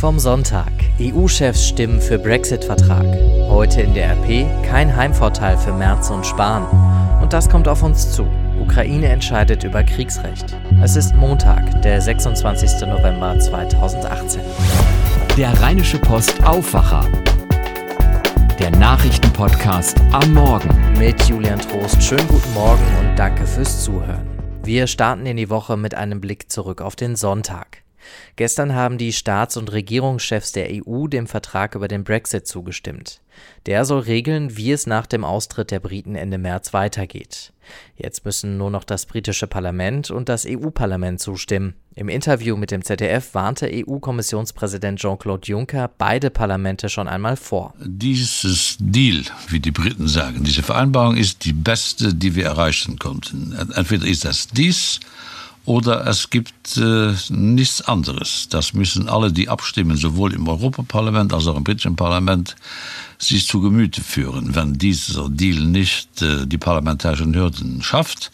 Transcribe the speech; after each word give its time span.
Vom 0.00 0.18
Sonntag. 0.18 0.72
EU-Chefs 1.00 1.68
stimmen 1.68 2.02
für 2.02 2.18
Brexit-Vertrag. 2.18 3.06
Heute 3.48 3.80
in 3.80 3.94
der 3.94 4.10
RP 4.10 4.44
kein 4.62 4.94
Heimvorteil 4.94 5.56
für 5.56 5.72
Merz 5.72 6.10
und 6.10 6.26
Spahn. 6.26 6.66
Und 7.22 7.32
das 7.32 7.48
kommt 7.48 7.66
auf 7.66 7.82
uns 7.82 8.12
zu. 8.12 8.28
Ukraine 8.60 9.08
entscheidet 9.08 9.64
über 9.64 9.82
Kriegsrecht. 9.82 10.54
Es 10.82 10.96
ist 10.96 11.14
Montag, 11.14 11.80
der 11.80 12.02
26. 12.02 12.86
November 12.86 13.38
2018. 13.38 14.42
Der 15.38 15.58
Rheinische 15.62 15.98
Post 15.98 16.44
Aufwacher. 16.44 17.06
Der 18.58 18.72
Nachrichtenpodcast 18.72 19.98
am 20.12 20.34
Morgen. 20.34 20.68
Mit 20.98 21.26
Julian 21.26 21.58
Trost. 21.58 22.02
Schönen 22.02 22.28
guten 22.28 22.52
Morgen 22.52 22.84
und 23.00 23.18
danke 23.18 23.46
fürs 23.46 23.82
Zuhören. 23.82 24.28
Wir 24.62 24.88
starten 24.88 25.24
in 25.24 25.38
die 25.38 25.48
Woche 25.48 25.78
mit 25.78 25.94
einem 25.94 26.20
Blick 26.20 26.52
zurück 26.52 26.82
auf 26.82 26.96
den 26.96 27.16
Sonntag. 27.16 27.85
Gestern 28.36 28.74
haben 28.74 28.98
die 28.98 29.12
Staats- 29.12 29.56
und 29.56 29.72
Regierungschefs 29.72 30.52
der 30.52 30.68
EU 30.70 31.06
dem 31.06 31.26
Vertrag 31.26 31.74
über 31.74 31.88
den 31.88 32.04
Brexit 32.04 32.46
zugestimmt. 32.46 33.20
Der 33.66 33.84
soll 33.84 34.00
regeln, 34.00 34.56
wie 34.56 34.72
es 34.72 34.86
nach 34.86 35.06
dem 35.06 35.24
Austritt 35.24 35.70
der 35.70 35.80
Briten 35.80 36.14
Ende 36.14 36.38
März 36.38 36.72
weitergeht. 36.72 37.52
Jetzt 37.96 38.24
müssen 38.24 38.58
nur 38.58 38.70
noch 38.70 38.84
das 38.84 39.06
britische 39.06 39.46
Parlament 39.46 40.10
und 40.10 40.28
das 40.28 40.46
EU-Parlament 40.46 41.20
zustimmen. 41.20 41.74
Im 41.94 42.08
Interview 42.08 42.56
mit 42.56 42.70
dem 42.70 42.84
ZDF 42.84 43.34
warnte 43.34 43.68
EU-Kommissionspräsident 43.72 45.00
Jean-Claude 45.00 45.48
Juncker 45.48 45.90
beide 45.96 46.30
Parlamente 46.30 46.88
schon 46.88 47.08
einmal 47.08 47.36
vor. 47.36 47.74
Dieses 47.80 48.76
Deal, 48.78 49.22
wie 49.48 49.60
die 49.60 49.70
Briten 49.72 50.06
sagen, 50.06 50.44
diese 50.44 50.62
Vereinbarung 50.62 51.16
ist 51.16 51.44
die 51.44 51.54
beste, 51.54 52.14
die 52.14 52.34
wir 52.34 52.44
erreichen 52.44 52.98
konnten. 52.98 53.56
Entweder 53.74 54.06
ist 54.06 54.24
das 54.24 54.48
dies 54.48 55.00
oder 55.66 56.06
es 56.06 56.30
gibt 56.30 56.76
äh, 56.76 57.12
nichts 57.28 57.82
anderes. 57.82 58.48
Das 58.48 58.72
müssen 58.72 59.08
alle, 59.08 59.32
die 59.32 59.48
abstimmen, 59.48 59.96
sowohl 59.96 60.32
im 60.32 60.48
Europaparlament 60.48 61.34
als 61.34 61.46
auch 61.48 61.56
im 61.56 61.64
britischen 61.64 61.96
Parlament, 61.96 62.56
sich 63.18 63.46
zu 63.46 63.60
Gemüte 63.60 64.00
führen. 64.00 64.54
Wenn 64.54 64.74
dieser 64.74 65.28
Deal 65.28 65.60
nicht 65.60 66.22
äh, 66.22 66.46
die 66.46 66.58
parlamentarischen 66.58 67.34
Hürden 67.34 67.82
schafft, 67.82 68.30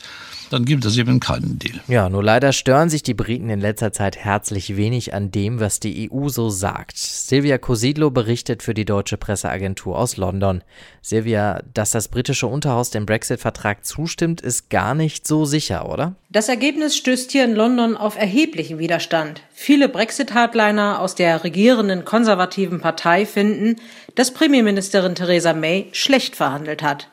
dann 0.53 0.65
gibt 0.65 0.85
es 0.85 0.99
eben 0.99 1.19
keinen 1.19 1.59
Deal. 1.59 1.81
Ja, 1.89 2.09
nur 2.09 2.23
leider 2.23 2.53
stören 2.53 2.91
sich 2.91 3.03
die 3.03 3.15
Briten 3.15 3.49
in 3.49 3.61
letzter 3.61 3.93
Zeit 3.93 4.17
herzlich 4.17 4.77
wenig 4.77 5.15
an 5.15 5.31
dem, 5.31 5.61
was 5.61 5.81
die 5.81 6.11
EU 6.11 6.29
so 6.29 6.51
sagt. 6.51 6.97
Silvia 6.97 7.59
Cosidlo 7.59 8.11
berichtet 8.11 8.63
für 8.63 8.75
die 8.75 8.85
deutsche 8.85 9.17
Presseagentur 9.17 9.99
aus 9.99 10.17
London. 10.17 10.63
Silvia, 11.01 11.63
dass 11.73 11.91
das 11.93 12.09
britische 12.09 12.47
Unterhaus 12.47 12.91
dem 12.91 13.07
Brexit-Vertrag 13.07 13.85
zustimmt, 13.87 14.41
ist 14.41 14.69
gar 14.69 14.95
nicht 14.95 15.27
so 15.27 15.45
sicher, 15.45 15.89
oder? 15.89 16.15
Das 16.31 16.49
Ergebnis 16.49 16.97
stößt 16.97 17.33
hier 17.33 17.45
in 17.45 17.55
London 17.55 17.97
auf 17.97 18.17
erheblichen 18.17 18.79
Widerstand. 18.79 19.43
Viele 19.53 19.89
Brexit-Hardliner 19.89 21.01
aus 21.01 21.15
der 21.15 21.45
regierenden 21.45 22.05
konservativen 22.05 22.81
Partei 22.81 23.27
finden, 23.27 23.77
dass 24.15 24.33
Premierministerin 24.33 25.15
Theresa 25.15 25.55
May 25.55 25.89
schlecht 25.93 26.37
verhandelt 26.37 26.83
hat. 26.83 27.09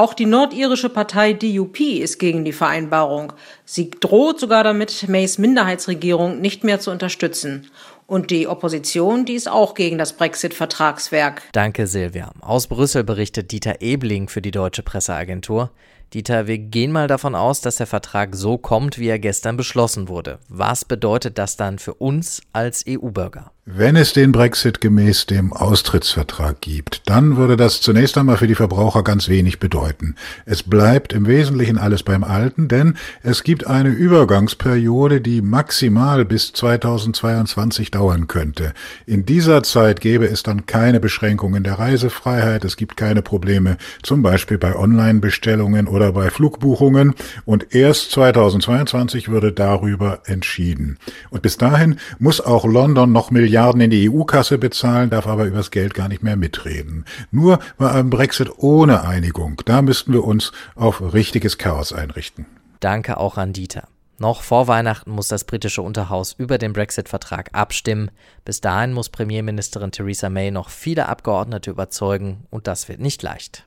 Auch 0.00 0.14
die 0.14 0.24
nordirische 0.24 0.88
Partei 0.88 1.34
DUP 1.34 1.78
ist 1.78 2.18
gegen 2.18 2.42
die 2.42 2.54
Vereinbarung. 2.54 3.34
Sie 3.66 3.90
droht 3.90 4.40
sogar 4.40 4.64
damit, 4.64 5.06
Mays 5.08 5.36
Minderheitsregierung 5.36 6.40
nicht 6.40 6.64
mehr 6.64 6.80
zu 6.80 6.90
unterstützen. 6.90 7.70
Und 8.06 8.30
die 8.30 8.48
Opposition, 8.48 9.26
die 9.26 9.34
ist 9.34 9.50
auch 9.50 9.74
gegen 9.74 9.98
das 9.98 10.14
Brexit-Vertragswerk. 10.14 11.42
Danke, 11.52 11.86
Silvia. 11.86 12.32
Aus 12.40 12.66
Brüssel 12.66 13.04
berichtet 13.04 13.52
Dieter 13.52 13.82
Ebling 13.82 14.30
für 14.30 14.40
die 14.40 14.52
deutsche 14.52 14.82
Presseagentur. 14.82 15.70
Dieter, 16.12 16.48
wir 16.48 16.58
gehen 16.58 16.90
mal 16.90 17.06
davon 17.06 17.36
aus, 17.36 17.60
dass 17.60 17.76
der 17.76 17.86
Vertrag 17.86 18.34
so 18.34 18.58
kommt, 18.58 18.98
wie 18.98 19.06
er 19.06 19.20
gestern 19.20 19.56
beschlossen 19.56 20.08
wurde. 20.08 20.40
Was 20.48 20.84
bedeutet 20.84 21.38
das 21.38 21.56
dann 21.56 21.78
für 21.78 21.94
uns 21.94 22.42
als 22.52 22.84
EU-Bürger? 22.88 23.52
Wenn 23.66 23.94
es 23.94 24.12
den 24.12 24.32
Brexit 24.32 24.80
gemäß 24.80 25.26
dem 25.26 25.52
Austrittsvertrag 25.52 26.60
gibt, 26.60 27.02
dann 27.08 27.36
würde 27.36 27.56
das 27.56 27.80
zunächst 27.80 28.18
einmal 28.18 28.38
für 28.38 28.48
die 28.48 28.56
Verbraucher 28.56 29.04
ganz 29.04 29.28
wenig 29.28 29.60
bedeuten. 29.60 30.16
Es 30.44 30.64
bleibt 30.64 31.12
im 31.12 31.26
Wesentlichen 31.28 31.78
alles 31.78 32.02
beim 32.02 32.24
Alten, 32.24 32.66
denn 32.66 32.96
es 33.22 33.44
gibt 33.44 33.68
eine 33.68 33.90
Übergangsperiode, 33.90 35.20
die 35.20 35.40
maximal 35.40 36.24
bis 36.24 36.52
2022 36.52 37.92
dauern 37.92 38.26
könnte. 38.26 38.72
In 39.06 39.24
dieser 39.24 39.62
Zeit 39.62 40.00
gäbe 40.00 40.24
es 40.24 40.42
dann 40.42 40.66
keine 40.66 40.98
Beschränkungen 40.98 41.62
der 41.62 41.78
Reisefreiheit, 41.78 42.64
es 42.64 42.76
gibt 42.76 42.96
keine 42.96 43.22
Probleme, 43.22 43.76
zum 44.02 44.22
Beispiel 44.22 44.58
bei 44.58 44.74
Online-Bestellungen 44.74 45.86
oder 45.86 45.99
bei 46.12 46.30
Flugbuchungen 46.30 47.14
und 47.44 47.74
erst 47.74 48.10
2022 48.12 49.28
würde 49.28 49.52
darüber 49.52 50.20
entschieden. 50.24 50.98
Und 51.30 51.42
bis 51.42 51.58
dahin 51.58 51.98
muss 52.18 52.40
auch 52.40 52.64
London 52.64 53.12
noch 53.12 53.30
Milliarden 53.30 53.50
Milliarden 53.50 53.80
in 53.80 53.90
die 53.90 54.10
EU-Kasse 54.10 54.58
bezahlen, 54.58 55.10
darf 55.10 55.26
aber 55.26 55.44
übers 55.44 55.70
Geld 55.70 55.92
gar 55.92 56.08
nicht 56.08 56.22
mehr 56.22 56.36
mitreden. 56.36 57.04
Nur 57.30 57.58
bei 57.78 57.90
einem 57.90 58.08
Brexit 58.08 58.50
ohne 58.58 59.02
Einigung, 59.02 59.60
da 59.64 59.82
müssten 59.82 60.12
wir 60.12 60.24
uns 60.24 60.52
auf 60.74 61.12
richtiges 61.12 61.58
Chaos 61.58 61.92
einrichten. 61.92 62.46
Danke 62.80 63.16
auch 63.16 63.36
an 63.36 63.52
Dieter. 63.52 63.88
Noch 64.18 64.42
vor 64.42 64.68
Weihnachten 64.68 65.10
muss 65.10 65.28
das 65.28 65.44
britische 65.44 65.82
Unterhaus 65.82 66.34
über 66.38 66.58
den 66.58 66.72
Brexit-Vertrag 66.72 67.50
abstimmen. 67.52 68.10
Bis 68.44 68.60
dahin 68.60 68.92
muss 68.92 69.08
Premierministerin 69.08 69.92
Theresa 69.92 70.30
May 70.30 70.50
noch 70.50 70.68
viele 70.68 71.08
Abgeordnete 71.08 71.70
überzeugen 71.70 72.44
und 72.50 72.66
das 72.66 72.88
wird 72.88 73.00
nicht 73.00 73.22
leicht. 73.22 73.66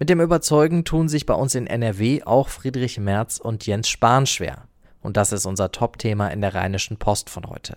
Mit 0.00 0.10
dem 0.10 0.20
Überzeugen 0.20 0.84
tun 0.84 1.08
sich 1.08 1.24
bei 1.24 1.34
uns 1.34 1.54
in 1.54 1.68
NRW 1.68 2.24
auch 2.24 2.48
Friedrich 2.48 2.98
Merz 2.98 3.38
und 3.38 3.64
Jens 3.64 3.88
Spahn 3.88 4.26
schwer. 4.26 4.64
Und 5.00 5.16
das 5.16 5.32
ist 5.32 5.46
unser 5.46 5.70
Top-Thema 5.70 6.28
in 6.28 6.40
der 6.40 6.54
Rheinischen 6.54 6.96
Post 6.96 7.30
von 7.30 7.46
heute. 7.46 7.76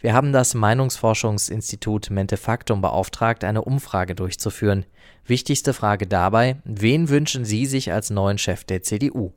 Wir 0.00 0.12
haben 0.12 0.32
das 0.32 0.52
Meinungsforschungsinstitut 0.52 2.10
Mentefaktum 2.10 2.82
beauftragt, 2.82 3.42
eine 3.42 3.62
Umfrage 3.62 4.14
durchzuführen. 4.14 4.84
Wichtigste 5.24 5.72
Frage 5.72 6.06
dabei, 6.06 6.56
wen 6.64 7.08
wünschen 7.08 7.46
Sie 7.46 7.64
sich 7.64 7.90
als 7.90 8.10
neuen 8.10 8.36
Chef 8.36 8.64
der 8.64 8.82
CDU? 8.82 9.32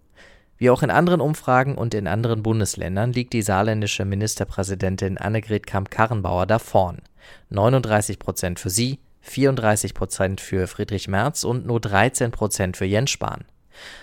Wie 0.58 0.70
auch 0.70 0.84
in 0.84 0.92
anderen 0.92 1.22
Umfragen 1.22 1.78
und 1.78 1.94
in 1.94 2.06
anderen 2.06 2.44
Bundesländern 2.44 3.14
liegt 3.14 3.32
die 3.32 3.44
saarländische 3.44 4.04
Ministerpräsidentin 4.04 5.18
Annegret 5.18 5.66
Kramp-Karrenbauer 5.66 6.48
da 6.48 6.60
vorn. 6.60 7.02
39 7.50 8.20
Prozent 8.20 8.60
für 8.60 8.70
sie, 8.70 9.00
34 9.30 9.94
Prozent 9.94 10.42
für 10.42 10.68
Friedrich 10.68 11.08
Merz 11.08 11.44
und 11.44 11.66
nur 11.66 11.80
13 11.80 12.32
Prozent 12.32 12.78
für 12.78 12.86
Jens 12.86 13.12
Spahn. 13.12 13.46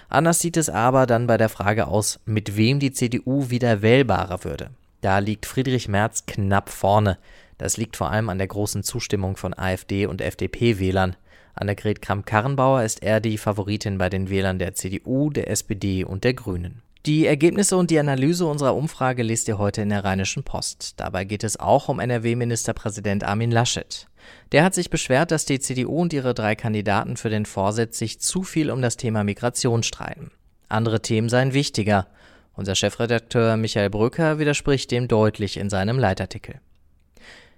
Anders 0.08 0.40
sieht 0.40 0.56
es 0.56 0.70
aber 0.70 1.06
dann 1.06 1.26
bei 1.26 1.36
der 1.36 1.48
Frage 1.48 1.86
aus, 1.86 2.20
mit 2.24 2.56
wem 2.56 2.78
die 2.80 2.92
CDU 2.92 3.50
wieder 3.50 3.82
wählbarer 3.82 4.44
würde. 4.44 4.70
Da 5.00 5.18
liegt 5.18 5.46
Friedrich 5.46 5.88
Merz 5.88 6.26
knapp 6.26 6.70
vorne. 6.70 7.18
Das 7.58 7.76
liegt 7.76 7.96
vor 7.96 8.10
allem 8.10 8.28
an 8.28 8.38
der 8.38 8.46
großen 8.46 8.82
Zustimmung 8.82 9.36
von 9.36 9.54
AfD 9.56 10.06
und 10.06 10.20
FDP-Wählern. 10.20 11.16
Annegret 11.54 12.02
Kramp-Karrenbauer 12.02 12.82
ist 12.82 13.02
eher 13.02 13.20
die 13.20 13.38
Favoritin 13.38 13.98
bei 13.98 14.08
den 14.08 14.28
Wählern 14.28 14.58
der 14.58 14.74
CDU, 14.74 15.30
der 15.30 15.50
SPD 15.50 16.04
und 16.04 16.24
der 16.24 16.34
Grünen. 16.34 16.82
Die 17.06 17.24
Ergebnisse 17.24 17.76
und 17.76 17.92
die 17.92 18.00
Analyse 18.00 18.46
unserer 18.46 18.74
Umfrage 18.74 19.22
lest 19.22 19.46
ihr 19.46 19.58
heute 19.58 19.80
in 19.80 19.90
der 19.90 20.02
Rheinischen 20.02 20.42
Post. 20.42 20.94
Dabei 20.96 21.24
geht 21.24 21.44
es 21.44 21.56
auch 21.56 21.88
um 21.88 22.00
NRW-Ministerpräsident 22.00 23.22
Armin 23.22 23.52
Laschet. 23.52 24.08
Der 24.50 24.64
hat 24.64 24.74
sich 24.74 24.90
beschwert, 24.90 25.30
dass 25.30 25.44
die 25.44 25.60
CDU 25.60 26.00
und 26.00 26.12
ihre 26.12 26.34
drei 26.34 26.56
Kandidaten 26.56 27.16
für 27.16 27.30
den 27.30 27.46
Vorsitz 27.46 27.96
sich 27.96 28.18
zu 28.18 28.42
viel 28.42 28.72
um 28.72 28.82
das 28.82 28.96
Thema 28.96 29.22
Migration 29.22 29.84
streiten. 29.84 30.32
Andere 30.68 31.00
Themen 31.00 31.28
seien 31.28 31.54
wichtiger. 31.54 32.08
Unser 32.54 32.74
Chefredakteur 32.74 33.56
Michael 33.56 33.90
Brücker 33.90 34.40
widerspricht 34.40 34.90
dem 34.90 35.06
deutlich 35.06 35.58
in 35.58 35.70
seinem 35.70 36.00
Leitartikel. 36.00 36.56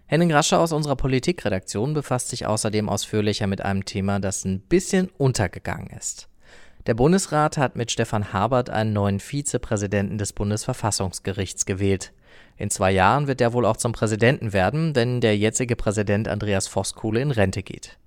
Henning 0.04 0.30
Rasche 0.30 0.58
aus 0.58 0.72
unserer 0.72 0.96
Politikredaktion 0.96 1.94
befasst 1.94 2.28
sich 2.28 2.44
außerdem 2.44 2.90
ausführlicher 2.90 3.46
mit 3.46 3.62
einem 3.62 3.86
Thema, 3.86 4.20
das 4.20 4.44
ein 4.44 4.60
bisschen 4.60 5.08
untergegangen 5.16 5.88
ist. 5.96 6.28
Der 6.88 6.94
Bundesrat 6.94 7.58
hat 7.58 7.76
mit 7.76 7.90
Stefan 7.90 8.32
Habert 8.32 8.70
einen 8.70 8.94
neuen 8.94 9.20
Vizepräsidenten 9.20 10.16
des 10.16 10.32
Bundesverfassungsgerichts 10.32 11.66
gewählt. 11.66 12.14
In 12.56 12.70
zwei 12.70 12.90
Jahren 12.92 13.26
wird 13.26 13.42
er 13.42 13.52
wohl 13.52 13.66
auch 13.66 13.76
zum 13.76 13.92
Präsidenten 13.92 14.54
werden, 14.54 14.96
wenn 14.96 15.20
der 15.20 15.36
jetzige 15.36 15.76
Präsident 15.76 16.28
Andreas 16.28 16.66
Voskuhle 16.66 17.20
in 17.20 17.30
Rente 17.30 17.62
geht. 17.62 17.98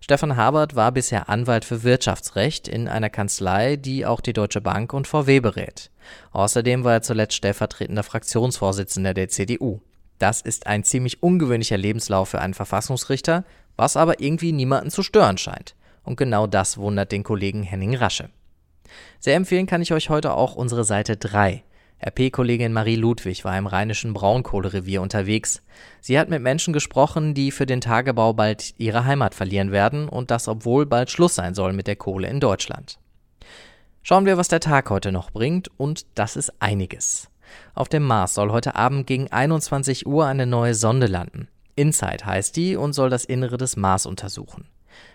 Stefan 0.00 0.36
Habert 0.36 0.76
war 0.76 0.92
bisher 0.92 1.28
Anwalt 1.28 1.64
für 1.64 1.82
Wirtschaftsrecht 1.82 2.68
in 2.68 2.86
einer 2.86 3.10
Kanzlei, 3.10 3.74
die 3.74 4.06
auch 4.06 4.20
die 4.20 4.34
Deutsche 4.34 4.60
Bank 4.60 4.92
und 4.92 5.08
VW 5.08 5.40
berät. 5.40 5.90
Außerdem 6.30 6.84
war 6.84 6.92
er 6.92 7.02
zuletzt 7.02 7.34
stellvertretender 7.34 8.04
Fraktionsvorsitzender 8.04 9.14
der 9.14 9.30
CDU. 9.30 9.80
Das 10.20 10.42
ist 10.42 10.68
ein 10.68 10.84
ziemlich 10.84 11.24
ungewöhnlicher 11.24 11.76
Lebenslauf 11.76 12.28
für 12.28 12.40
einen 12.40 12.54
Verfassungsrichter, 12.54 13.44
was 13.74 13.96
aber 13.96 14.20
irgendwie 14.20 14.52
niemanden 14.52 14.92
zu 14.92 15.02
stören 15.02 15.38
scheint. 15.38 15.74
Und 16.08 16.16
genau 16.16 16.46
das 16.46 16.78
wundert 16.78 17.12
den 17.12 17.22
Kollegen 17.22 17.62
Henning 17.62 17.94
Rasche. 17.94 18.30
Sehr 19.18 19.36
empfehlen 19.36 19.66
kann 19.66 19.82
ich 19.82 19.92
euch 19.92 20.08
heute 20.08 20.32
auch 20.32 20.56
unsere 20.56 20.82
Seite 20.82 21.18
3. 21.18 21.62
RP-Kollegin 22.00 22.72
Marie 22.72 22.96
Ludwig 22.96 23.44
war 23.44 23.58
im 23.58 23.66
rheinischen 23.66 24.14
Braunkohlerevier 24.14 25.02
unterwegs. 25.02 25.62
Sie 26.00 26.18
hat 26.18 26.30
mit 26.30 26.40
Menschen 26.40 26.72
gesprochen, 26.72 27.34
die 27.34 27.50
für 27.50 27.66
den 27.66 27.82
Tagebau 27.82 28.32
bald 28.32 28.72
ihre 28.78 29.04
Heimat 29.04 29.34
verlieren 29.34 29.70
werden 29.70 30.08
und 30.08 30.30
das 30.30 30.48
obwohl 30.48 30.86
bald 30.86 31.10
Schluss 31.10 31.34
sein 31.34 31.54
soll 31.54 31.74
mit 31.74 31.86
der 31.86 31.96
Kohle 31.96 32.28
in 32.28 32.40
Deutschland. 32.40 32.98
Schauen 34.02 34.24
wir, 34.24 34.38
was 34.38 34.48
der 34.48 34.60
Tag 34.60 34.88
heute 34.88 35.12
noch 35.12 35.30
bringt 35.30 35.68
und 35.76 36.06
das 36.14 36.36
ist 36.36 36.54
einiges. 36.58 37.28
Auf 37.74 37.90
dem 37.90 38.04
Mars 38.04 38.32
soll 38.32 38.50
heute 38.50 38.76
Abend 38.76 39.06
gegen 39.06 39.30
21 39.30 40.06
Uhr 40.06 40.24
eine 40.24 40.46
neue 40.46 40.74
Sonde 40.74 41.06
landen. 41.06 41.48
InSight 41.76 42.24
heißt 42.24 42.56
die 42.56 42.76
und 42.76 42.94
soll 42.94 43.10
das 43.10 43.26
Innere 43.26 43.58
des 43.58 43.76
Mars 43.76 44.06
untersuchen. 44.06 44.68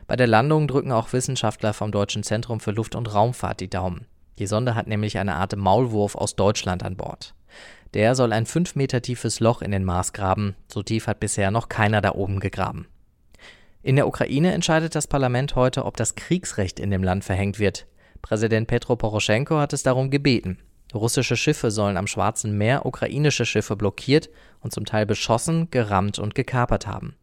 Bei 0.07 0.15
der 0.15 0.27
Landung 0.27 0.67
drücken 0.67 0.91
auch 0.91 1.13
Wissenschaftler 1.13 1.73
vom 1.73 1.91
Deutschen 1.91 2.23
Zentrum 2.23 2.59
für 2.59 2.71
Luft- 2.71 2.95
und 2.95 3.13
Raumfahrt 3.13 3.59
die 3.59 3.69
Daumen. 3.69 4.05
Die 4.39 4.47
Sonde 4.47 4.75
hat 4.75 4.87
nämlich 4.87 5.17
eine 5.17 5.35
Art 5.35 5.55
Maulwurf 5.55 6.15
aus 6.15 6.35
Deutschland 6.35 6.83
an 6.83 6.97
Bord. 6.97 7.35
Der 7.93 8.15
soll 8.15 8.33
ein 8.33 8.45
5 8.45 8.75
Meter 8.75 9.01
tiefes 9.01 9.39
Loch 9.39 9.61
in 9.61 9.71
den 9.71 9.83
Mars 9.83 10.13
graben. 10.13 10.55
So 10.67 10.81
tief 10.81 11.07
hat 11.07 11.19
bisher 11.19 11.51
noch 11.51 11.69
keiner 11.69 12.01
da 12.01 12.13
oben 12.13 12.39
gegraben. 12.39 12.87
In 13.83 13.95
der 13.95 14.07
Ukraine 14.07 14.53
entscheidet 14.53 14.95
das 14.95 15.07
Parlament 15.07 15.55
heute, 15.55 15.85
ob 15.85 15.97
das 15.97 16.15
Kriegsrecht 16.15 16.79
in 16.79 16.89
dem 16.89 17.03
Land 17.03 17.23
verhängt 17.23 17.59
wird. 17.59 17.85
Präsident 18.21 18.67
Petro 18.67 18.95
Poroschenko 18.95 19.57
hat 19.57 19.73
es 19.73 19.83
darum 19.83 20.09
gebeten. 20.09 20.57
Russische 20.93 21.35
Schiffe 21.35 21.69
sollen 21.69 21.97
am 21.97 22.07
Schwarzen 22.07 22.57
Meer 22.57 22.85
ukrainische 22.85 23.45
Schiffe 23.45 23.75
blockiert 23.75 24.29
und 24.61 24.71
zum 24.71 24.85
Teil 24.85 25.05
beschossen, 25.05 25.69
gerammt 25.69 26.19
und 26.19 26.33
gekapert 26.33 26.87
haben. 26.87 27.15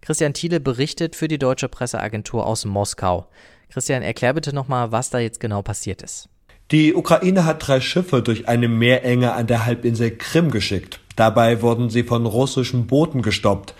Christian 0.00 0.34
Thiele 0.34 0.60
berichtet 0.60 1.16
für 1.16 1.28
die 1.28 1.38
deutsche 1.38 1.68
Presseagentur 1.68 2.46
aus 2.46 2.64
Moskau. 2.64 3.26
Christian, 3.70 4.02
erklär 4.02 4.34
bitte 4.34 4.54
nochmal, 4.54 4.92
was 4.92 5.10
da 5.10 5.18
jetzt 5.18 5.40
genau 5.40 5.62
passiert 5.62 6.02
ist. 6.02 6.28
Die 6.70 6.94
Ukraine 6.94 7.44
hat 7.44 7.66
drei 7.66 7.80
Schiffe 7.80 8.22
durch 8.22 8.48
eine 8.48 8.68
Meerenge 8.68 9.32
an 9.34 9.46
der 9.46 9.66
Halbinsel 9.66 10.16
Krim 10.16 10.50
geschickt. 10.50 11.00
Dabei 11.14 11.62
wurden 11.62 11.90
sie 11.90 12.02
von 12.02 12.26
russischen 12.26 12.86
Booten 12.86 13.22
gestoppt. 13.22 13.74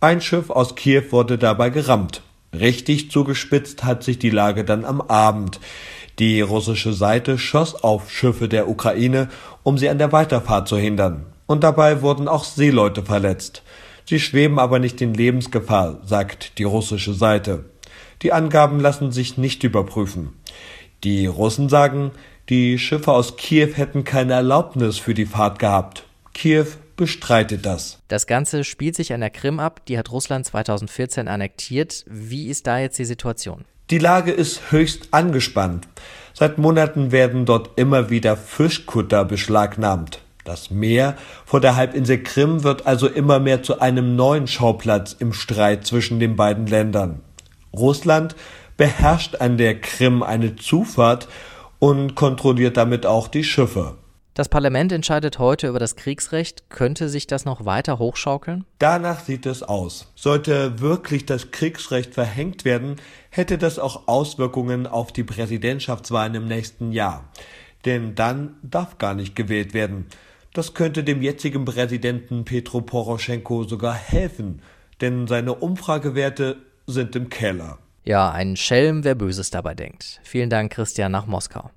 Ein 0.00 0.20
Schiff 0.20 0.50
aus 0.50 0.74
Kiew 0.74 1.04
wurde 1.10 1.38
dabei 1.38 1.70
gerammt. 1.70 2.22
Richtig 2.52 3.10
zugespitzt 3.10 3.84
hat 3.84 4.02
sich 4.02 4.18
die 4.18 4.30
Lage 4.30 4.64
dann 4.64 4.84
am 4.84 5.00
Abend. 5.00 5.60
Die 6.18 6.40
russische 6.40 6.92
Seite 6.92 7.38
schoss 7.38 7.74
auf 7.74 8.10
Schiffe 8.10 8.48
der 8.48 8.68
Ukraine, 8.68 9.28
um 9.62 9.78
sie 9.78 9.88
an 9.88 9.98
der 9.98 10.12
Weiterfahrt 10.12 10.68
zu 10.68 10.76
hindern. 10.76 11.26
Und 11.46 11.64
dabei 11.64 12.02
wurden 12.02 12.28
auch 12.28 12.44
Seeleute 12.44 13.02
verletzt. 13.02 13.62
Sie 14.08 14.20
schweben 14.20 14.58
aber 14.58 14.78
nicht 14.78 15.00
in 15.00 15.14
Lebensgefahr, 15.14 16.00
sagt 16.04 16.58
die 16.58 16.64
russische 16.64 17.12
Seite. 17.12 17.64
Die 18.22 18.32
Angaben 18.32 18.80
lassen 18.80 19.10
sich 19.10 19.36
nicht 19.36 19.64
überprüfen. 19.64 20.32
Die 21.04 21.26
Russen 21.26 21.68
sagen, 21.68 22.12
die 22.48 22.78
Schiffe 22.78 23.12
aus 23.12 23.36
Kiew 23.36 23.72
hätten 23.74 24.04
keine 24.04 24.34
Erlaubnis 24.34 24.98
für 24.98 25.14
die 25.14 25.26
Fahrt 25.26 25.58
gehabt. 25.58 26.04
Kiew 26.32 26.66
bestreitet 26.96 27.66
das. 27.66 27.98
Das 28.08 28.26
Ganze 28.26 28.62
spielt 28.62 28.94
sich 28.94 29.12
an 29.12 29.20
der 29.20 29.30
Krim 29.30 29.58
ab, 29.58 29.84
die 29.86 29.98
hat 29.98 30.12
Russland 30.12 30.46
2014 30.46 31.28
annektiert. 31.28 32.04
Wie 32.08 32.46
ist 32.46 32.66
da 32.66 32.78
jetzt 32.78 32.98
die 32.98 33.04
Situation? 33.04 33.64
Die 33.90 33.98
Lage 33.98 34.32
ist 34.32 34.70
höchst 34.70 35.08
angespannt. 35.12 35.86
Seit 36.32 36.58
Monaten 36.58 37.12
werden 37.12 37.44
dort 37.44 37.78
immer 37.78 38.10
wieder 38.10 38.36
Fischkutter 38.36 39.24
beschlagnahmt. 39.24 40.20
Das 40.46 40.70
Meer 40.70 41.16
vor 41.44 41.60
der 41.60 41.74
Halbinsel 41.74 42.22
Krim 42.22 42.62
wird 42.62 42.86
also 42.86 43.08
immer 43.08 43.40
mehr 43.40 43.64
zu 43.64 43.80
einem 43.80 44.14
neuen 44.14 44.46
Schauplatz 44.46 45.12
im 45.12 45.32
Streit 45.32 45.84
zwischen 45.84 46.20
den 46.20 46.36
beiden 46.36 46.68
Ländern. 46.68 47.20
Russland 47.76 48.36
beherrscht 48.76 49.34
an 49.40 49.58
der 49.58 49.80
Krim 49.80 50.22
eine 50.22 50.54
Zufahrt 50.54 51.26
und 51.80 52.14
kontrolliert 52.14 52.76
damit 52.76 53.06
auch 53.06 53.26
die 53.26 53.42
Schiffe. 53.42 53.96
Das 54.34 54.48
Parlament 54.48 54.92
entscheidet 54.92 55.38
heute 55.40 55.66
über 55.66 55.80
das 55.80 55.96
Kriegsrecht. 55.96 56.70
Könnte 56.70 57.08
sich 57.08 57.26
das 57.26 57.44
noch 57.44 57.64
weiter 57.64 57.98
hochschaukeln? 57.98 58.66
Danach 58.78 59.24
sieht 59.24 59.46
es 59.46 59.64
aus. 59.64 60.12
Sollte 60.14 60.78
wirklich 60.78 61.26
das 61.26 61.50
Kriegsrecht 61.50 62.14
verhängt 62.14 62.64
werden, 62.64 62.96
hätte 63.30 63.58
das 63.58 63.78
auch 63.78 64.06
Auswirkungen 64.06 64.86
auf 64.86 65.10
die 65.10 65.24
Präsidentschaftswahlen 65.24 66.34
im 66.34 66.46
nächsten 66.46 66.92
Jahr. 66.92 67.24
Denn 67.84 68.14
dann 68.14 68.56
darf 68.62 68.98
gar 68.98 69.14
nicht 69.14 69.34
gewählt 69.34 69.72
werden. 69.72 70.06
Das 70.56 70.72
könnte 70.72 71.04
dem 71.04 71.20
jetzigen 71.20 71.66
Präsidenten 71.66 72.46
Petro 72.46 72.80
Poroschenko 72.80 73.64
sogar 73.64 73.92
helfen, 73.92 74.62
denn 75.02 75.26
seine 75.26 75.52
Umfragewerte 75.52 76.56
sind 76.86 77.14
im 77.14 77.28
Keller. 77.28 77.76
Ja, 78.06 78.30
ein 78.30 78.56
Schelm, 78.56 79.04
wer 79.04 79.14
Böses 79.14 79.50
dabei 79.50 79.74
denkt. 79.74 80.18
Vielen 80.22 80.48
Dank, 80.48 80.72
Christian, 80.72 81.12
nach 81.12 81.26
Moskau. 81.26 81.70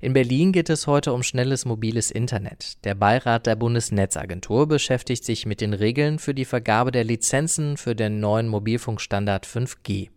In 0.00 0.12
Berlin 0.12 0.52
geht 0.52 0.68
es 0.68 0.86
heute 0.86 1.14
um 1.14 1.22
schnelles 1.22 1.64
mobiles 1.64 2.10
Internet. 2.10 2.84
Der 2.84 2.94
Beirat 2.94 3.46
der 3.46 3.56
Bundesnetzagentur 3.56 4.68
beschäftigt 4.68 5.24
sich 5.24 5.46
mit 5.46 5.62
den 5.62 5.72
Regeln 5.72 6.18
für 6.18 6.34
die 6.34 6.44
Vergabe 6.44 6.92
der 6.92 7.04
Lizenzen 7.04 7.78
für 7.78 7.94
den 7.94 8.20
neuen 8.20 8.48
Mobilfunkstandard 8.48 9.46
5G. 9.46 10.10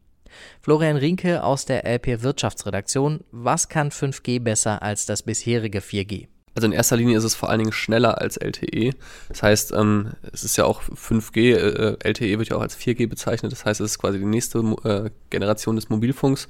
Florian 0.60 0.98
Rinke 0.98 1.42
aus 1.42 1.64
der 1.64 1.86
LP 1.86 2.22
Wirtschaftsredaktion, 2.22 3.22
was 3.32 3.70
kann 3.70 3.92
5G 3.92 4.42
besser 4.42 4.82
als 4.82 5.06
das 5.06 5.24
bisherige 5.24 5.80
4G? 5.80 6.28
Also 6.58 6.66
in 6.66 6.72
erster 6.72 6.98
Linie 6.98 7.20
ist 7.20 7.24
es 7.24 7.36
vor 7.36 7.52
allen 7.52 7.60
Dingen 7.60 7.72
schneller 7.72 8.20
als 8.20 8.36
LTE. 8.36 8.96
Das 9.30 9.44
heißt, 9.44 9.74
ähm, 9.74 10.14
es 10.34 10.44
ist 10.44 10.58
ja 10.58 10.66
auch 10.66 10.82
5G, 10.82 11.54
äh, 11.54 11.98
LTE 12.04 12.40
wird 12.40 12.50
ja 12.50 12.58
auch 12.58 12.62
als 12.62 12.76
4G 12.76 13.08
bezeichnet. 13.08 13.52
Das 13.52 13.64
heißt, 13.64 13.80
es 13.80 13.92
ist 13.92 14.00
quasi 14.00 14.18
die 14.18 14.26
nächste 14.26 14.58
äh, 14.84 15.12
Generation 15.30 15.76
des 15.76 15.90
Mobilfunks. 15.90 16.48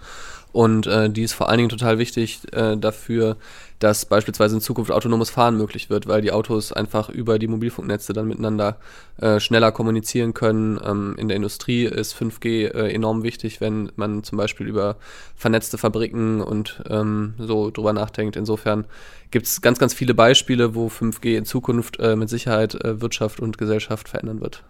Und 0.54 0.88
äh, 0.88 1.10
die 1.10 1.24
ist 1.24 1.34
vor 1.34 1.50
allen 1.50 1.58
Dingen 1.58 1.70
total 1.70 2.00
wichtig 2.00 2.42
äh, 2.54 2.78
dafür, 2.78 3.38
dass 3.80 4.06
beispielsweise 4.06 4.56
in 4.56 4.62
Zukunft 4.62 4.92
autonomes 4.92 5.30
Fahren 5.30 5.56
möglich 5.56 5.90
wird, 5.90 6.08
weil 6.08 6.22
die 6.22 6.32
Autos 6.32 6.72
einfach 6.72 7.10
über 7.10 7.38
die 7.38 7.48
Mobilfunknetze 7.48 8.14
dann 8.14 8.28
miteinander 8.28 8.78
äh, 9.22 9.40
schneller 9.40 9.72
kommunizieren 9.72 10.34
können. 10.34 10.80
Ähm, 10.84 11.16
in 11.18 11.28
der 11.28 11.38
Industrie 11.38 11.86
ist 11.86 12.16
5G 12.16 12.74
äh, 12.74 12.92
enorm 12.92 13.24
wichtig, 13.24 13.62
wenn 13.62 13.92
man 13.96 14.24
zum 14.24 14.38
Beispiel 14.38 14.68
über 14.68 14.96
vernetzte 15.36 15.78
Fabriken 15.78 16.42
und 16.42 16.82
ähm, 16.90 17.36
so 17.38 17.70
drüber 17.70 17.94
nachdenkt. 17.94 18.36
Insofern 18.36 18.86
gibt 19.30 19.46
es 19.46 19.62
ganz, 19.62 19.78
ganz 19.78 19.94
viele 19.94 20.16
Beispiele, 20.16 20.74
wo 20.74 20.88
5G 20.88 21.38
in 21.38 21.46
Zukunft 21.46 22.00
äh, 22.00 22.16
mit 22.16 22.30
Sicherheit 22.30 22.74
äh, 22.84 23.00
Wirtschaft 23.02 23.40
und 23.40 23.58
Gesellschaft 23.58 24.10
verändern 24.10 24.42
wird. 24.42 24.64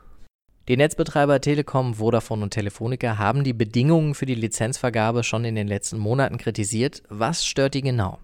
Die 0.67 0.75
Netzbetreiber 0.75 1.39
Telekom, 1.39 1.93
Vodafone 1.93 2.43
und 2.43 2.49
Telefonica 2.49 3.17
haben 3.17 3.45
die 3.45 3.53
Bedingungen 3.53 4.15
für 4.15 4.25
die 4.25 4.35
Lizenzvergabe 4.35 5.23
schon 5.23 5.45
in 5.45 5.55
den 5.55 5.67
letzten 5.67 5.97
Monaten 5.97 6.37
kritisiert. 6.37 7.03
Was 7.07 7.45
stört 7.45 7.73
die 7.73 7.81
genau? 7.81 8.19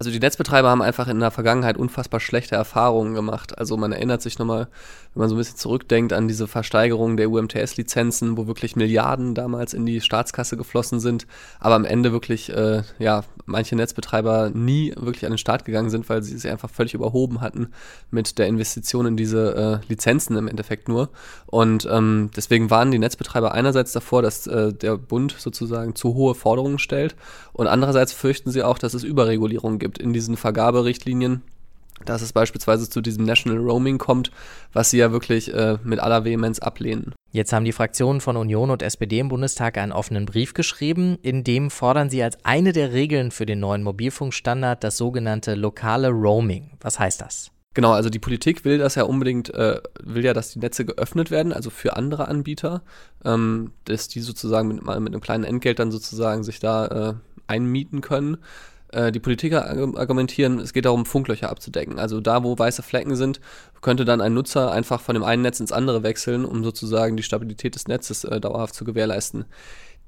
Also 0.00 0.12
die 0.12 0.20
Netzbetreiber 0.20 0.70
haben 0.70 0.80
einfach 0.80 1.08
in 1.08 1.18
der 1.18 1.32
Vergangenheit 1.32 1.76
unfassbar 1.76 2.20
schlechte 2.20 2.54
Erfahrungen 2.54 3.14
gemacht. 3.14 3.58
Also 3.58 3.76
man 3.76 3.90
erinnert 3.90 4.22
sich 4.22 4.38
nochmal, 4.38 4.68
wenn 5.12 5.20
man 5.20 5.28
so 5.28 5.34
ein 5.34 5.38
bisschen 5.38 5.56
zurückdenkt 5.56 6.12
an 6.12 6.28
diese 6.28 6.46
Versteigerung 6.46 7.16
der 7.16 7.28
UMTS-Lizenzen, 7.28 8.36
wo 8.36 8.46
wirklich 8.46 8.76
Milliarden 8.76 9.34
damals 9.34 9.74
in 9.74 9.86
die 9.86 10.00
Staatskasse 10.00 10.56
geflossen 10.56 11.00
sind, 11.00 11.26
aber 11.58 11.74
am 11.74 11.84
Ende 11.84 12.12
wirklich, 12.12 12.48
äh, 12.50 12.82
ja, 13.00 13.24
manche 13.44 13.74
Netzbetreiber 13.74 14.50
nie 14.54 14.94
wirklich 14.96 15.24
an 15.24 15.32
den 15.32 15.38
Start 15.38 15.64
gegangen 15.64 15.90
sind, 15.90 16.08
weil 16.08 16.22
sie 16.22 16.38
sich 16.38 16.48
einfach 16.48 16.70
völlig 16.70 16.94
überhoben 16.94 17.40
hatten 17.40 17.72
mit 18.12 18.38
der 18.38 18.46
Investition 18.46 19.04
in 19.04 19.16
diese 19.16 19.82
äh, 19.82 19.88
Lizenzen 19.88 20.36
im 20.36 20.46
Endeffekt 20.46 20.88
nur. 20.88 21.08
Und 21.46 21.88
ähm, 21.90 22.30
deswegen 22.36 22.70
waren 22.70 22.92
die 22.92 23.00
Netzbetreiber 23.00 23.50
einerseits 23.50 23.90
davor, 23.90 24.22
dass 24.22 24.46
äh, 24.46 24.72
der 24.72 24.96
Bund 24.96 25.34
sozusagen 25.36 25.96
zu 25.96 26.14
hohe 26.14 26.36
Forderungen 26.36 26.78
stellt 26.78 27.16
und 27.52 27.66
andererseits 27.66 28.12
fürchten 28.12 28.52
sie 28.52 28.62
auch, 28.62 28.78
dass 28.78 28.94
es 28.94 29.02
Überregulierung 29.02 29.80
gibt 29.80 29.87
gibt 29.88 29.98
in 29.98 30.12
diesen 30.12 30.36
Vergaberichtlinien, 30.36 31.42
dass 32.04 32.20
es 32.20 32.34
beispielsweise 32.34 32.90
zu 32.90 33.00
diesem 33.00 33.24
National 33.24 33.58
Roaming 33.58 33.96
kommt, 33.96 34.30
was 34.74 34.90
sie 34.90 34.98
ja 34.98 35.12
wirklich 35.12 35.52
äh, 35.54 35.78
mit 35.82 35.98
aller 35.98 36.26
Vehemenz 36.26 36.58
ablehnen. 36.58 37.14
Jetzt 37.32 37.54
haben 37.54 37.64
die 37.64 37.72
Fraktionen 37.72 38.20
von 38.20 38.36
Union 38.36 38.70
und 38.70 38.82
SPD 38.82 39.18
im 39.18 39.28
Bundestag 39.28 39.78
einen 39.78 39.92
offenen 39.92 40.26
Brief 40.26 40.52
geschrieben, 40.52 41.16
in 41.22 41.42
dem 41.42 41.70
fordern 41.70 42.10
sie 42.10 42.22
als 42.22 42.36
eine 42.44 42.72
der 42.72 42.92
Regeln 42.92 43.30
für 43.30 43.46
den 43.46 43.60
neuen 43.60 43.82
Mobilfunkstandard 43.82 44.84
das 44.84 44.98
sogenannte 44.98 45.54
lokale 45.54 46.10
Roaming. 46.10 46.72
Was 46.82 46.98
heißt 46.98 47.22
das? 47.22 47.50
Genau, 47.74 47.92
also 47.92 48.10
die 48.10 48.18
Politik 48.18 48.66
will 48.66 48.76
das 48.76 48.94
ja 48.94 49.04
unbedingt, 49.04 49.54
äh, 49.54 49.80
will 50.02 50.24
ja, 50.24 50.34
dass 50.34 50.52
die 50.52 50.58
Netze 50.58 50.84
geöffnet 50.84 51.30
werden, 51.30 51.54
also 51.54 51.70
für 51.70 51.96
andere 51.96 52.28
Anbieter, 52.28 52.82
ähm, 53.24 53.72
dass 53.84 54.08
die 54.08 54.20
sozusagen 54.20 54.68
mit, 54.68 54.82
mit 54.82 54.90
einem 54.90 55.20
kleinen 55.20 55.44
Entgelt 55.44 55.78
dann 55.78 55.90
sozusagen 55.90 56.44
sich 56.44 56.60
da 56.60 56.86
äh, 56.86 57.14
einmieten 57.46 58.02
können. 58.02 58.36
Äh, 58.92 59.12
die 59.12 59.20
Politiker 59.20 59.68
argumentieren, 59.96 60.58
es 60.58 60.72
geht 60.72 60.84
darum, 60.84 61.06
Funklöcher 61.06 61.50
abzudecken. 61.50 61.98
Also 61.98 62.20
da, 62.20 62.44
wo 62.44 62.58
weiße 62.58 62.82
Flecken 62.82 63.16
sind, 63.16 63.40
könnte 63.80 64.04
dann 64.04 64.20
ein 64.20 64.34
Nutzer 64.34 64.70
einfach 64.72 65.00
von 65.00 65.14
dem 65.14 65.24
einen 65.24 65.42
Netz 65.42 65.60
ins 65.60 65.72
andere 65.72 66.02
wechseln, 66.02 66.44
um 66.44 66.64
sozusagen 66.64 67.16
die 67.16 67.22
Stabilität 67.22 67.74
des 67.74 67.88
Netzes 67.88 68.24
äh, 68.24 68.40
dauerhaft 68.40 68.74
zu 68.74 68.84
gewährleisten. 68.84 69.44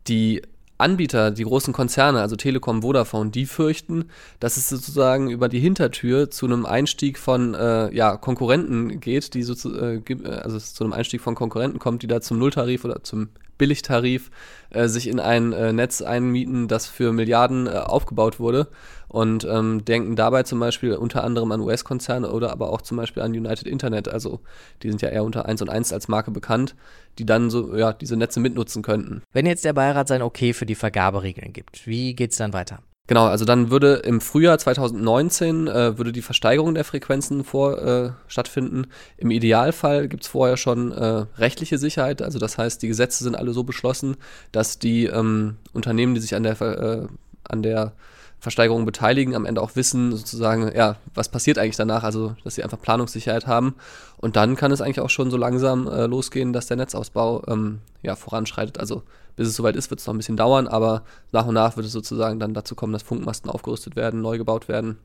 Die 0.09 0.43
Anbieter, 0.79 1.31
die 1.31 1.45
großen 1.45 1.75
Konzerne, 1.75 2.23
also 2.23 2.37
Telekom, 2.37 2.83
Vodafone, 2.83 3.31
die 3.31 3.45
fürchten, 3.45 4.07
dass 4.41 4.57
es 4.57 4.71
sozusagen 4.71 5.31
über 5.31 5.51
die 5.51 5.61
Hintertür 5.61 6.31
zu 6.31 6.47
einem 6.47 6.65
Einstieg 6.65 7.19
von 7.19 7.55
äh, 7.55 7.95
ja, 7.95 8.17
Konkurrenten 8.17 8.99
geht, 9.01 9.35
die 9.35 9.43
so 9.43 9.55
zu, 9.55 9.79
äh, 9.79 10.03
also 10.43 10.59
zu 10.59 10.85
einem 10.85 10.95
Einstieg 10.95 11.21
von 11.21 11.35
Konkurrenten 11.35 11.79
kommt, 11.79 12.03
die 12.03 12.07
da 12.07 12.23
zum 12.23 12.39
Nulltarif 12.39 12.85
oder 12.87 13.03
zum 13.03 13.29
Billigtarif 13.61 14.31
äh, 14.71 14.89
sich 14.89 15.07
in 15.07 15.21
ein 15.21 15.53
äh, 15.53 15.73
Netz 15.73 16.01
einmieten, 16.01 16.67
das 16.67 16.87
für 16.87 17.13
Milliarden 17.13 17.67
äh, 17.67 17.71
aufgebaut 17.71 18.41
wurde 18.41 18.69
und 19.09 19.45
ähm, 19.45 19.85
denken 19.85 20.17
dabei 20.17 20.45
zum 20.45 20.59
Beispiel 20.61 20.95
unter 20.95 21.23
anderem 21.25 21.53
an 21.53 21.61
US-Konzerne 21.61 22.33
oder 22.33 22.51
aber 22.53 22.73
auch 22.73 22.81
zum 22.81 22.97
Beispiel 22.97 23.23
an 23.23 23.33
United 23.33 23.67
Internet, 23.67 24.09
also 24.09 24.41
die 24.83 24.89
sind 24.89 25.03
ja 25.03 25.11
eher 25.11 25.25
unter 25.25 25.45
1 25.45 25.61
und 25.61 25.69
1 25.69 25.93
als 25.93 26.09
Marke 26.09 26.31
bekannt, 26.31 26.75
die 27.19 27.27
dann 27.27 27.51
so 27.51 27.77
ja 27.77 27.93
diese 27.93 28.17
Netze 28.17 28.41
mitnutzen 28.41 28.83
könnten. 28.83 29.23
Wenn 29.33 29.45
jetzt 29.45 29.65
der 29.65 29.75
Beirat 29.75 30.09
sein 30.09 30.23
Okay 30.23 30.55
für 30.55 30.67
die 30.67 30.75
Vergaberegeln 30.75 31.53
gibt, 31.53 31.87
wie 31.87 32.15
geht 32.15 32.31
es 32.33 32.39
dann 32.39 32.55
weiter? 32.55 32.81
Genau, 33.11 33.27
also 33.27 33.45
dann 33.45 33.73
würde 33.73 33.95
im 34.05 34.21
Frühjahr 34.21 34.57
2019 34.57 35.67
äh, 35.67 35.99
würde 35.99 36.13
die 36.13 36.23
Versteigerung 36.23 36.77
der 36.77 36.85
Frequenzen 36.85 37.43
vor, 37.43 37.83
äh, 37.83 38.11
stattfinden. 38.29 38.87
Im 39.17 39.33
Idealfall 39.33 40.07
gibt 40.07 40.23
es 40.23 40.29
vorher 40.29 40.57
schon 40.57 40.93
äh, 40.93 41.25
rechtliche 41.37 41.77
Sicherheit, 41.77 42.23
also 42.23 42.39
das 42.39 42.57
heißt, 42.57 42.81
die 42.81 42.87
Gesetze 42.87 43.25
sind 43.25 43.35
alle 43.35 43.53
so 43.53 43.65
beschlossen, 43.65 44.17
dass 44.53 44.79
die 44.79 45.07
ähm, 45.07 45.57
Unternehmen, 45.73 46.15
die 46.15 46.21
sich 46.21 46.37
an 46.37 46.45
der, 46.45 46.61
äh, 46.61 47.09
an 47.43 47.65
der 47.65 47.95
Versteigerung 48.41 48.87
beteiligen, 48.87 49.35
am 49.35 49.45
Ende 49.45 49.61
auch 49.61 49.77
wissen, 49.77 50.17
sozusagen, 50.17 50.75
ja, 50.75 50.97
was 51.15 51.29
passiert 51.29 51.59
eigentlich 51.59 51.77
danach, 51.77 52.03
also 52.03 52.35
dass 52.43 52.55
sie 52.55 52.65
einfach 52.65 52.81
Planungssicherheit 52.81 53.47
haben. 53.47 53.75
Und 54.17 54.37
dann 54.37 54.57
kann 54.57 54.73
es 54.73 54.81
eigentlich 54.81 55.01
auch 55.01 55.11
schon 55.11 55.31
so 55.31 55.37
langsam 55.37 55.87
äh, 55.87 56.07
losgehen, 56.07 56.53
dass 56.53 56.67
der 56.67 56.79
Netzausbau 56.79 57.43
ähm, 57.49 57.81
ja, 58.03 58.17
voranschreitet. 58.17 58.79
Also 58.79 59.03
bis 59.37 59.49
es 59.49 59.57
soweit 59.57 59.77
ist, 59.77 59.91
wird 59.91 60.01
es 60.01 60.07
noch 60.07 60.15
ein 60.15 60.19
bisschen 60.19 60.37
dauern, 60.37 60.69
aber 60.69 61.03
nach 61.33 61.47
und 61.47 61.55
nach 61.55 61.77
wird 61.77 61.87
es 61.87 61.93
sozusagen 61.93 62.41
dann 62.41 62.55
dazu 62.55 62.75
kommen, 62.75 62.93
dass 62.93 63.03
Funkmasten 63.03 63.51
aufgerüstet 63.51 63.95
werden, 63.95 64.21
neu 64.23 64.39
gebaut 64.39 64.69
werden 64.69 64.99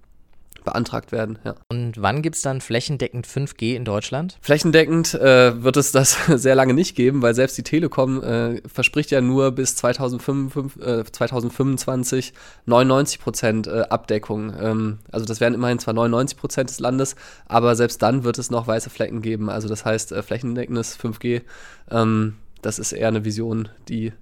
beantragt 0.64 1.12
werden. 1.12 1.40
Ja. 1.44 1.56
Und 1.70 2.02
wann 2.02 2.22
gibt 2.22 2.36
es 2.36 2.42
dann 2.42 2.62
flächendeckend 2.62 3.28
5G 3.28 3.76
in 3.76 3.86
Deutschland? 3.86 4.38
Flächendeckend 4.42 5.14
äh, 5.14 5.64
wird 5.64 5.78
es 5.78 5.92
das 5.92 6.18
sehr 6.28 6.56
lange 6.56 6.74
nicht 6.74 6.96
geben, 6.96 7.22
weil 7.22 7.36
selbst 7.36 7.58
die 7.58 7.64
Telekom 7.64 8.24
äh, 8.24 8.62
verspricht 8.68 9.12
ja 9.12 9.22
nur 9.22 9.52
bis 9.52 9.76
2025, 9.76 10.82
äh, 10.82 11.04
2025 11.04 12.34
99 12.66 13.20
Prozent 13.20 13.68
äh, 13.68 13.84
Abdeckung. 13.90 14.54
Ähm, 14.60 15.00
also 15.12 15.26
das 15.26 15.40
wären 15.40 15.54
immerhin 15.54 15.80
zwar 15.80 15.94
99 15.94 16.38
Prozent 16.38 16.70
des 16.70 16.80
Landes, 16.80 17.16
aber 17.48 17.76
selbst 17.76 18.02
dann 18.02 18.24
wird 18.24 18.38
es 18.40 18.50
noch 18.50 18.68
weiße 18.68 18.90
Flecken 18.90 19.22
geben. 19.22 19.50
Also 19.50 19.68
das 19.68 19.86
heißt, 19.86 20.12
äh, 20.12 20.24
flächendeckendes 20.24 21.00
5G, 21.00 21.42
ähm, 21.92 22.36
das 22.62 22.80
ist 22.80 22.94
eher 22.94 23.10
eine 23.10 23.26
Vision, 23.26 23.70
die 23.88 24.14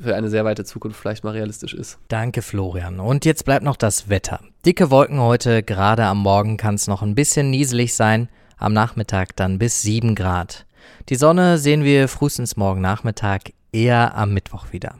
für 0.00 0.14
eine 0.14 0.30
sehr 0.30 0.44
weite 0.44 0.64
Zukunft 0.64 0.98
vielleicht 0.98 1.24
mal 1.24 1.32
realistisch 1.32 1.74
ist. 1.74 1.98
Danke, 2.08 2.42
Florian. 2.42 3.00
Und 3.00 3.24
jetzt 3.24 3.44
bleibt 3.44 3.64
noch 3.64 3.76
das 3.76 4.08
Wetter. 4.08 4.40
Dicke 4.64 4.90
Wolken 4.90 5.20
heute, 5.20 5.62
gerade 5.62 6.04
am 6.04 6.18
Morgen 6.18 6.56
kann 6.56 6.74
es 6.74 6.86
noch 6.86 7.02
ein 7.02 7.14
bisschen 7.14 7.50
nieselig 7.50 7.94
sein, 7.94 8.28
am 8.56 8.72
Nachmittag 8.72 9.36
dann 9.36 9.58
bis 9.58 9.82
7 9.82 10.14
Grad. 10.14 10.66
Die 11.08 11.16
Sonne 11.16 11.58
sehen 11.58 11.84
wir 11.84 12.08
frühestens 12.08 12.56
morgen 12.56 12.80
Nachmittag, 12.80 13.52
eher 13.72 14.14
am 14.16 14.32
Mittwoch 14.32 14.72
wieder. 14.72 14.94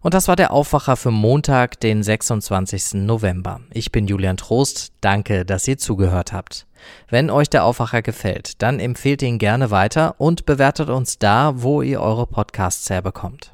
Und 0.00 0.14
das 0.14 0.28
war 0.28 0.36
der 0.36 0.52
Aufwacher 0.52 0.96
für 0.96 1.10
Montag, 1.10 1.80
den 1.80 2.02
26. 2.02 2.94
November. 2.94 3.60
Ich 3.72 3.90
bin 3.90 4.06
Julian 4.06 4.36
Trost. 4.36 4.92
Danke, 5.00 5.44
dass 5.44 5.66
ihr 5.66 5.78
zugehört 5.78 6.32
habt. 6.32 6.66
Wenn 7.08 7.30
euch 7.30 7.48
der 7.48 7.64
Aufwacher 7.64 8.02
gefällt, 8.02 8.60
dann 8.62 8.80
empfehlt 8.80 9.22
ihn 9.22 9.38
gerne 9.38 9.70
weiter 9.70 10.14
und 10.18 10.46
bewertet 10.46 10.90
uns 10.90 11.18
da, 11.18 11.54
wo 11.56 11.82
ihr 11.82 12.00
eure 12.00 12.26
Podcasts 12.26 12.88
herbekommt. 12.90 13.52